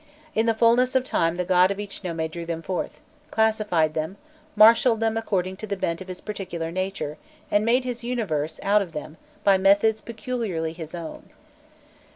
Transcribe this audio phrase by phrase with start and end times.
[0.33, 4.17] In fulness of time the god of each nome drew them forth, classified them,
[4.55, 7.19] marshalled them according to the bent of his particular nature,
[7.51, 11.29] and made his universe out of them by methods peculiarly his own.